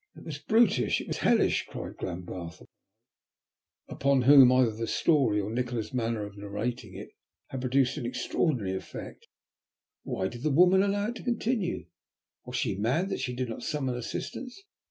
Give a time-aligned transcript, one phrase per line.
[0.15, 2.63] "It was brutish, it was hellish," cried Glenbarth,
[3.87, 7.09] upon whom either the story, or Nikola's manner of narrating it,
[7.49, 9.27] had produced an extraordinary effect.
[10.01, 11.85] "Why did the woman allow it to continue?
[12.45, 14.63] Was she mad that she did not summon assistance?